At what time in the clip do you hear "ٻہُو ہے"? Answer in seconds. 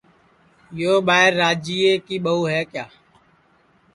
2.23-2.61